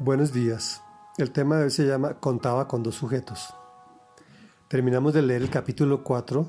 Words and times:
Buenos 0.00 0.32
días. 0.32 0.80
El 1.16 1.32
tema 1.32 1.56
de 1.56 1.64
hoy 1.64 1.70
se 1.72 1.84
llama 1.84 2.20
Contaba 2.20 2.68
con 2.68 2.84
dos 2.84 2.94
sujetos. 2.94 3.52
Terminamos 4.68 5.12
de 5.12 5.22
leer 5.22 5.42
el 5.42 5.50
capítulo 5.50 6.04
4 6.04 6.48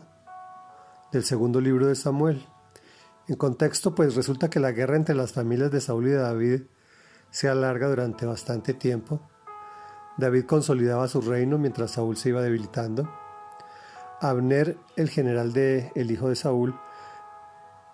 del 1.12 1.24
segundo 1.24 1.60
libro 1.60 1.88
de 1.88 1.96
Samuel. 1.96 2.46
En 3.28 3.38
contexto, 3.38 3.96
pues 3.96 4.16
resulta 4.16 4.52
que 4.52 4.60
la 4.60 4.72
guerra 4.72 4.98
entre 4.98 5.16
las 5.16 5.34
familias 5.34 5.72
de 5.72 5.82
Saúl 5.82 6.10
y 6.10 6.12
de 6.12 6.18
David 6.18 6.62
se 7.32 7.50
alarga 7.50 7.88
durante 7.88 8.28
bastante 8.28 8.76
tiempo. 8.76 9.20
David 10.20 10.46
consolidaba 10.46 11.08
su 11.08 11.20
reino 11.20 11.58
mientras 11.58 11.90
Saúl 11.90 12.18
se 12.18 12.30
iba 12.30 12.44
debilitando. 12.44 13.12
Abner, 14.22 14.78
el 14.96 15.10
general 15.10 15.54
de 15.54 15.92
el 15.96 16.12
hijo 16.12 16.30
de 16.30 16.36
Saúl, 16.36 16.80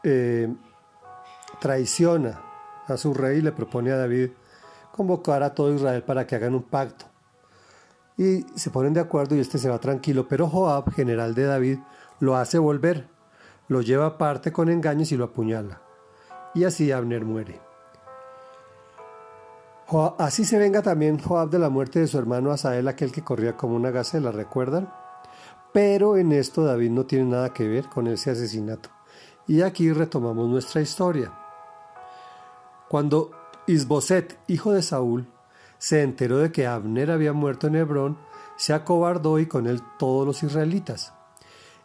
eh, 0.04 0.54
traiciona 1.62 2.42
a 2.88 2.98
su 2.98 3.14
rey 3.14 3.38
y 3.38 3.42
le 3.42 3.54
propone 3.54 3.94
a 3.94 3.98
David 3.98 4.32
convocar 4.96 5.44
a 5.44 5.54
todo 5.54 5.74
Israel 5.74 6.04
para 6.04 6.26
que 6.26 6.36
hagan 6.36 6.56
un 6.56 6.64
pacto. 6.64 7.06
Y 8.18 8.46
se 8.56 8.70
ponen 8.70 8.94
de 8.94 9.02
acuerdo 9.02 9.36
y 9.36 9.42
este 9.42 9.58
se 9.58 9.70
va 9.70 9.78
tranquilo, 9.78 10.28
pero 10.30 10.48
Joab, 10.48 10.90
general 10.94 11.36
de 11.36 11.44
David, 11.44 11.80
lo 12.22 12.38
hace 12.38 12.58
volver, 12.58 13.10
lo 13.68 13.82
lleva 13.82 14.06
aparte 14.06 14.54
con 14.54 14.70
engaños 14.70 15.12
y 15.12 15.18
lo 15.18 15.26
apuñala. 15.26 15.82
Y 16.54 16.64
así 16.64 16.94
Abner 16.94 17.26
muere. 17.26 17.60
así 20.18 20.46
se 20.46 20.58
venga 20.58 20.82
también 20.82 21.20
Joab 21.20 21.50
de 21.50 21.60
la 21.60 21.70
muerte 21.70 22.00
de 22.00 22.08
su 22.08 22.18
hermano 22.18 22.52
Asael, 22.52 22.88
aquel 22.88 23.12
que 23.12 23.22
corría 23.22 23.58
como 23.58 23.76
una 23.76 23.92
gacela, 23.92 24.32
¿recuerdan? 24.32 24.90
Pero 25.74 26.16
en 26.16 26.32
esto 26.32 26.64
David 26.64 26.92
no 26.92 27.06
tiene 27.06 27.26
nada 27.26 27.52
que 27.52 27.68
ver 27.68 27.90
con 27.90 28.08
ese 28.08 28.32
asesinato. 28.32 28.90
Y 29.46 29.62
aquí 29.62 29.92
retomamos 29.92 30.48
nuestra 30.48 30.80
historia. 30.80 31.34
Cuando 32.88 33.32
Isboset, 33.68 34.38
hijo 34.48 34.74
de 34.74 34.82
Saúl, 34.82 35.28
se 35.80 36.04
enteró 36.04 36.38
de 36.38 36.52
que 36.52 36.68
Abner 36.68 37.10
había 37.10 37.34
muerto 37.34 37.68
en 37.68 37.76
Hebrón, 37.76 38.18
se 38.58 38.74
acobardó 38.74 39.40
y 39.40 39.48
con 39.48 39.68
él 39.68 39.82
todos 39.98 40.26
los 40.26 40.44
israelitas. 40.44 41.14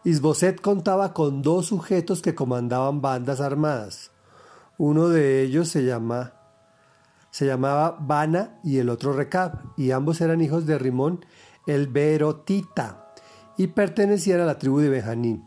Isboset 0.04 0.60
contaba 0.60 1.12
con 1.12 1.42
dos 1.42 1.66
sujetos 1.66 2.22
que 2.22 2.34
comandaban 2.34 3.00
bandas 3.00 3.40
armadas. 3.40 4.10
Uno 4.78 5.08
de 5.08 5.42
ellos 5.42 5.68
se, 5.68 5.84
llama, 5.84 6.34
se 7.30 7.46
llamaba 7.46 7.96
Bana 8.00 8.58
y 8.62 8.78
el 8.78 8.88
otro 8.88 9.12
Recab, 9.12 9.60
y 9.76 9.90
ambos 9.90 10.20
eran 10.20 10.40
hijos 10.40 10.66
de 10.66 10.78
Rimón 10.78 11.24
el 11.66 11.88
Berotita, 11.88 13.12
y 13.56 13.68
pertenecían 13.68 14.40
a 14.40 14.46
la 14.46 14.58
tribu 14.58 14.80
de 14.80 14.88
Benjamín. 14.88 15.44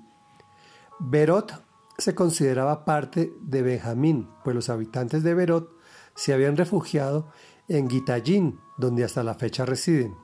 Berot 0.99 1.63
se 1.97 2.15
consideraba 2.15 2.85
parte 2.85 3.33
de 3.41 3.61
Benjamín, 3.61 4.29
pues 4.43 4.55
los 4.55 4.69
habitantes 4.69 5.23
de 5.23 5.33
Berot 5.33 5.82
se 6.15 6.33
habían 6.33 6.57
refugiado 6.57 7.29
en 7.67 7.89
Gitallín, 7.89 8.59
donde 8.77 9.03
hasta 9.03 9.23
la 9.23 9.35
fecha 9.35 9.65
residen. 9.65 10.15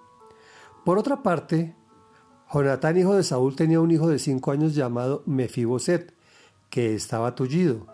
Por 0.86 0.98
otra 0.98 1.24
parte, 1.24 1.76
Jonatán, 2.52 2.98
hijo 2.98 3.16
de 3.16 3.24
Saúl, 3.24 3.56
tenía 3.56 3.80
un 3.80 3.92
hijo 3.92 4.08
de 4.08 4.20
cinco 4.20 4.52
años 4.52 4.74
llamado 4.76 5.24
Mefiboset, 5.26 6.14
que 6.70 6.96
estaba 6.96 7.36
tullido. 7.36 7.88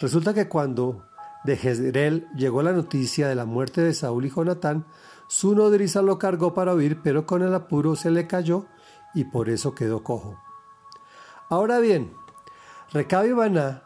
Resulta 0.00 0.34
que 0.34 0.48
cuando 0.48 1.04
de 1.44 1.56
Jezreel 1.56 2.28
llegó 2.34 2.62
la 2.62 2.72
noticia 2.72 3.28
de 3.28 3.34
la 3.34 3.44
muerte 3.44 3.80
de 3.82 3.94
Saúl 3.94 4.26
y 4.26 4.30
Jonatán, 4.30 4.86
su 5.28 5.54
nodriza 5.54 6.02
lo 6.02 6.18
cargó 6.18 6.54
para 6.54 6.74
huir, 6.74 7.02
pero 7.02 7.26
con 7.26 7.42
el 7.42 7.54
apuro 7.54 7.94
se 7.96 8.10
le 8.10 8.26
cayó 8.26 8.66
y 9.14 9.24
por 9.24 9.48
eso 9.48 9.74
quedó 9.74 10.02
cojo. 10.02 10.36
Ahora 11.48 11.78
bien, 11.78 12.12
Recab 12.92 13.26
y 13.26 13.32
Baná, 13.32 13.84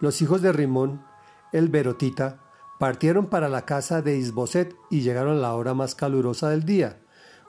los 0.00 0.20
hijos 0.22 0.42
de 0.42 0.52
Rimón, 0.52 1.04
el 1.52 1.68
Berotita, 1.68 2.40
Partieron 2.82 3.26
para 3.26 3.48
la 3.48 3.64
casa 3.64 4.02
de 4.02 4.16
Isboset 4.16 4.74
y 4.90 5.02
llegaron 5.02 5.36
a 5.36 5.40
la 5.40 5.54
hora 5.54 5.72
más 5.72 5.94
calurosa 5.94 6.50
del 6.50 6.64
día, 6.64 6.98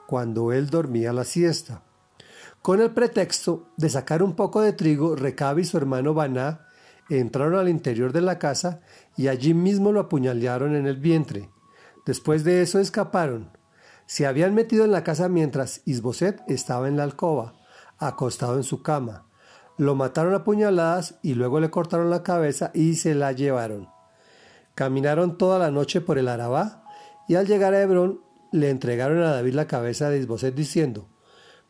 cuando 0.06 0.52
él 0.52 0.70
dormía 0.70 1.12
la 1.12 1.24
siesta. 1.24 1.82
Con 2.62 2.80
el 2.80 2.92
pretexto 2.92 3.66
de 3.76 3.88
sacar 3.88 4.22
un 4.22 4.36
poco 4.36 4.60
de 4.60 4.72
trigo, 4.72 5.16
Recab 5.16 5.58
y 5.58 5.64
su 5.64 5.76
hermano 5.76 6.14
Baná 6.14 6.68
entraron 7.10 7.58
al 7.58 7.68
interior 7.68 8.12
de 8.12 8.20
la 8.20 8.38
casa 8.38 8.82
y 9.16 9.26
allí 9.26 9.54
mismo 9.54 9.90
lo 9.90 9.98
apuñalearon 9.98 10.76
en 10.76 10.86
el 10.86 10.98
vientre. 10.98 11.50
Después 12.06 12.44
de 12.44 12.62
eso 12.62 12.78
escaparon. 12.78 13.50
Se 14.06 14.28
habían 14.28 14.54
metido 14.54 14.84
en 14.84 14.92
la 14.92 15.02
casa 15.02 15.28
mientras 15.28 15.82
Isboset 15.84 16.42
estaba 16.46 16.86
en 16.86 16.96
la 16.96 17.02
alcoba, 17.02 17.54
acostado 17.98 18.54
en 18.54 18.62
su 18.62 18.82
cama. 18.82 19.26
Lo 19.78 19.96
mataron 19.96 20.34
a 20.34 20.44
puñaladas 20.44 21.16
y 21.22 21.34
luego 21.34 21.58
le 21.58 21.70
cortaron 21.70 22.08
la 22.08 22.22
cabeza 22.22 22.70
y 22.72 22.94
se 22.94 23.16
la 23.16 23.32
llevaron. 23.32 23.93
Caminaron 24.74 25.38
toda 25.38 25.58
la 25.58 25.70
noche 25.70 26.00
por 26.00 26.18
el 26.18 26.28
Arabá 26.28 26.84
y 27.28 27.36
al 27.36 27.46
llegar 27.46 27.74
a 27.74 27.82
Hebrón 27.82 28.20
le 28.52 28.70
entregaron 28.70 29.22
a 29.22 29.30
David 29.30 29.54
la 29.54 29.66
cabeza 29.66 30.10
de 30.10 30.18
Isboset 30.18 30.54
diciendo, 30.54 31.08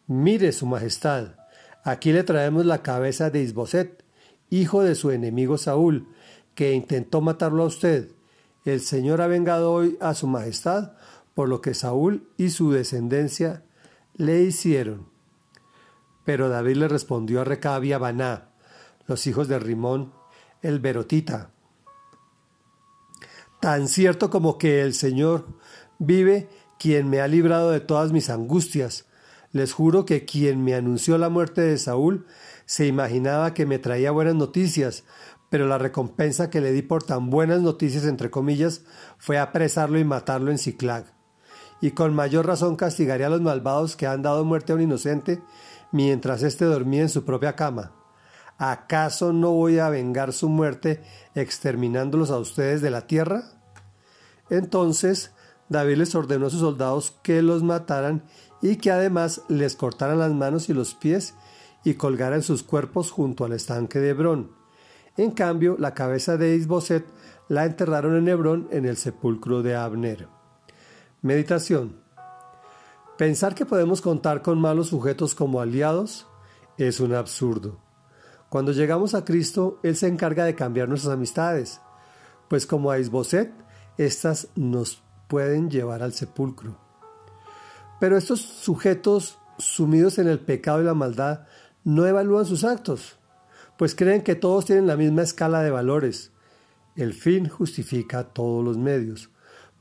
Mire 0.06 0.52
su 0.52 0.66
majestad, 0.66 1.36
aquí 1.82 2.12
le 2.12 2.24
traemos 2.24 2.66
la 2.66 2.82
cabeza 2.82 3.30
de 3.30 3.42
Isboset, 3.42 4.04
hijo 4.50 4.82
de 4.82 4.94
su 4.94 5.10
enemigo 5.10 5.56
Saúl, 5.58 6.08
que 6.54 6.72
intentó 6.72 7.20
matarlo 7.20 7.62
a 7.62 7.66
usted. 7.66 8.10
El 8.64 8.80
Señor 8.80 9.20
ha 9.20 9.26
vengado 9.26 9.72
hoy 9.72 9.96
a 10.00 10.14
su 10.14 10.26
majestad 10.26 10.92
por 11.34 11.48
lo 11.48 11.60
que 11.60 11.74
Saúl 11.74 12.28
y 12.36 12.50
su 12.50 12.70
descendencia 12.70 13.64
le 14.16 14.42
hicieron. 14.42 15.08
Pero 16.24 16.48
David 16.48 16.76
le 16.76 16.88
respondió 16.88 17.40
a 17.40 17.44
Recab 17.44 17.84
y 17.84 17.92
Baná, 17.92 18.50
los 19.06 19.26
hijos 19.26 19.48
de 19.48 19.58
Rimón, 19.58 20.12
el 20.62 20.80
Berotita, 20.80 21.50
tan 23.64 23.88
cierto 23.88 24.28
como 24.28 24.58
que 24.58 24.82
el 24.82 24.92
Señor 24.92 25.46
vive, 25.98 26.50
quien 26.78 27.08
me 27.08 27.22
ha 27.22 27.28
librado 27.28 27.70
de 27.70 27.80
todas 27.80 28.12
mis 28.12 28.28
angustias. 28.28 29.06
Les 29.52 29.72
juro 29.72 30.04
que 30.04 30.26
quien 30.26 30.62
me 30.62 30.74
anunció 30.74 31.16
la 31.16 31.30
muerte 31.30 31.62
de 31.62 31.78
Saúl 31.78 32.26
se 32.66 32.86
imaginaba 32.86 33.54
que 33.54 33.64
me 33.64 33.78
traía 33.78 34.10
buenas 34.10 34.34
noticias, 34.34 35.04
pero 35.48 35.66
la 35.66 35.78
recompensa 35.78 36.50
que 36.50 36.60
le 36.60 36.72
di 36.72 36.82
por 36.82 37.04
tan 37.04 37.30
buenas 37.30 37.62
noticias, 37.62 38.04
entre 38.04 38.30
comillas, 38.30 38.82
fue 39.16 39.38
apresarlo 39.38 39.98
y 39.98 40.04
matarlo 40.04 40.50
en 40.50 40.58
Ciclag. 40.58 41.06
Y 41.80 41.92
con 41.92 42.12
mayor 42.12 42.46
razón 42.46 42.76
castigaré 42.76 43.24
a 43.24 43.30
los 43.30 43.40
malvados 43.40 43.96
que 43.96 44.06
han 44.06 44.20
dado 44.20 44.44
muerte 44.44 44.72
a 44.72 44.74
un 44.74 44.82
inocente 44.82 45.40
mientras 45.90 46.42
éste 46.42 46.66
dormía 46.66 47.00
en 47.00 47.08
su 47.08 47.24
propia 47.24 47.56
cama. 47.56 48.03
¿Acaso 48.58 49.32
no 49.32 49.50
voy 49.50 49.78
a 49.78 49.88
vengar 49.88 50.32
su 50.32 50.48
muerte 50.48 51.02
exterminándolos 51.34 52.30
a 52.30 52.38
ustedes 52.38 52.80
de 52.82 52.90
la 52.90 53.06
tierra? 53.06 53.44
Entonces 54.50 55.32
David 55.68 55.96
les 55.96 56.14
ordenó 56.14 56.46
a 56.46 56.50
sus 56.50 56.60
soldados 56.60 57.14
que 57.22 57.42
los 57.42 57.62
mataran 57.62 58.24
y 58.62 58.76
que 58.76 58.90
además 58.90 59.42
les 59.48 59.76
cortaran 59.76 60.18
las 60.18 60.32
manos 60.32 60.68
y 60.68 60.74
los 60.74 60.94
pies 60.94 61.34
y 61.84 61.94
colgaran 61.94 62.42
sus 62.42 62.62
cuerpos 62.62 63.10
junto 63.10 63.44
al 63.44 63.52
estanque 63.52 63.98
de 63.98 64.10
Hebrón. 64.10 64.52
En 65.16 65.30
cambio, 65.30 65.76
la 65.78 65.94
cabeza 65.94 66.36
de 66.36 66.56
Isboset 66.56 67.04
la 67.48 67.64
enterraron 67.64 68.16
en 68.16 68.28
Hebrón 68.28 68.68
en 68.70 68.84
el 68.84 68.96
sepulcro 68.96 69.62
de 69.62 69.76
Abner. 69.76 70.28
Meditación. 71.22 72.00
Pensar 73.18 73.54
que 73.54 73.66
podemos 73.66 74.00
contar 74.00 74.42
con 74.42 74.60
malos 74.60 74.88
sujetos 74.88 75.34
como 75.34 75.60
aliados 75.60 76.26
es 76.78 77.00
un 77.00 77.14
absurdo. 77.14 77.83
Cuando 78.54 78.70
llegamos 78.70 79.14
a 79.14 79.24
Cristo, 79.24 79.80
Él 79.82 79.96
se 79.96 80.06
encarga 80.06 80.44
de 80.44 80.54
cambiar 80.54 80.88
nuestras 80.88 81.14
amistades, 81.14 81.80
pues 82.46 82.68
como 82.68 82.92
a 82.92 83.00
Isboset, 83.00 83.52
estas 83.98 84.46
nos 84.54 85.02
pueden 85.26 85.70
llevar 85.70 86.04
al 86.04 86.12
sepulcro. 86.12 86.78
Pero 87.98 88.16
estos 88.16 88.42
sujetos 88.42 89.38
sumidos 89.58 90.20
en 90.20 90.28
el 90.28 90.38
pecado 90.38 90.80
y 90.80 90.84
la 90.84 90.94
maldad 90.94 91.48
no 91.82 92.06
evalúan 92.06 92.46
sus 92.46 92.62
actos, 92.62 93.16
pues 93.76 93.96
creen 93.96 94.22
que 94.22 94.36
todos 94.36 94.66
tienen 94.66 94.86
la 94.86 94.96
misma 94.96 95.22
escala 95.22 95.64
de 95.64 95.72
valores. 95.72 96.30
El 96.94 97.12
fin 97.12 97.48
justifica 97.48 98.22
todos 98.22 98.64
los 98.64 98.78
medios, 98.78 99.30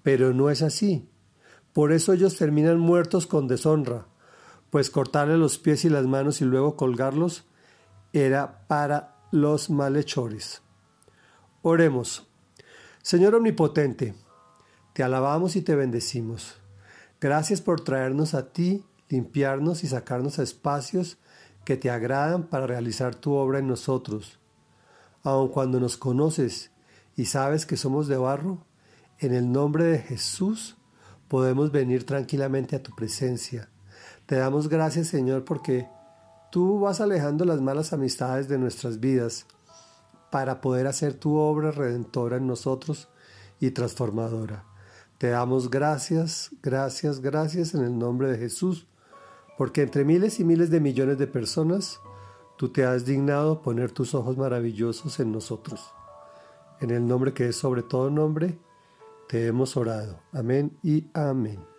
pero 0.02 0.34
no 0.34 0.50
es 0.50 0.64
así. 0.64 1.08
Por 1.74 1.92
eso 1.92 2.12
ellos 2.12 2.38
terminan 2.38 2.80
muertos 2.80 3.28
con 3.28 3.48
deshonra, 3.48 4.08
pues 4.72 4.90
cortarle 4.90 5.38
los 5.38 5.60
pies 5.60 5.86
y 5.86 5.90
las 5.90 6.08
manos 6.08 6.42
y 6.42 6.46
luego 6.46 6.76
colgarlos 6.76 7.46
era 8.14 8.66
para 8.68 9.16
los 9.32 9.70
malhechores. 9.70 10.62
Oremos. 11.64 12.28
Señor 13.02 13.36
Omnipotente, 13.36 14.16
te 14.94 15.04
alabamos 15.04 15.56
y 15.56 15.62
te 15.62 15.76
bendecimos. 15.76 16.56
Gracias 17.20 17.62
por 17.62 17.82
traernos 17.82 18.34
a 18.34 18.54
ti, 18.54 18.86
limpiarnos 19.10 19.84
y 19.84 19.88
sacarnos 19.88 20.40
espacios 20.40 21.18
que 21.66 21.76
te 21.76 21.90
agradan 21.90 22.44
para 22.44 22.68
realizar 22.68 23.16
tu 23.16 23.34
obra 23.34 23.60
en 23.60 23.68
nosotros. 23.68 24.40
Aun 25.24 25.50
cuando 25.50 25.80
nos 25.80 25.98
conoces 25.98 26.72
y 27.16 27.26
sabes 27.26 27.66
que 27.66 27.78
somos 27.78 28.08
de 28.08 28.18
barro, 28.18 28.66
en 29.20 29.34
el 29.34 29.52
nombre 29.52 29.86
de 29.86 30.00
Jesús 30.00 30.78
podemos 31.28 31.72
venir 31.72 32.06
tranquilamente 32.06 32.76
a 32.76 32.84
tu 32.84 32.94
presencia. 32.96 33.70
Te 34.26 34.36
damos 34.36 34.70
gracias, 34.70 35.08
Señor, 35.08 35.46
porque 35.46 35.88
tú 36.54 36.80
vas 36.80 37.02
alejando 37.02 37.46
las 37.46 37.62
malas 37.62 37.94
amistades 37.94 38.48
de 38.48 38.60
nuestras 38.60 39.00
vidas 39.00 39.48
para 40.30 40.62
poder 40.62 40.86
hacer 40.86 41.16
tu 41.16 41.36
obra 41.36 41.72
redentora 41.72 42.38
en 42.38 42.46
nosotros 42.46 43.10
y 43.60 43.72
transformadora. 43.72 44.64
Te 45.18 45.30
damos 45.30 45.72
gracias, 45.72 46.52
gracias, 46.62 47.22
gracias 47.22 47.74
en 47.74 47.82
el 47.82 47.98
nombre 47.98 48.32
de 48.32 48.38
Jesús, 48.38 48.86
porque 49.58 49.82
entre 49.82 50.06
miles 50.06 50.40
y 50.40 50.44
miles 50.44 50.70
de 50.70 50.80
millones 50.80 51.18
de 51.18 51.26
personas, 51.26 52.00
tú 52.56 52.70
te 52.70 52.86
has 52.86 53.04
dignado 53.04 53.64
poner 53.64 53.92
tus 53.92 54.14
ojos 54.14 54.38
maravillosos 54.38 55.20
en 55.20 55.32
nosotros. 55.32 55.92
En 56.82 56.92
el 56.92 57.08
nombre 57.08 57.34
que 57.34 57.48
es 57.48 57.56
sobre 57.56 57.82
todo 57.82 58.12
nombre, 58.12 58.60
te 59.28 59.48
hemos 59.48 59.76
orado. 59.76 60.20
Amén 60.32 60.78
y 60.84 61.08
amén. 61.16 61.73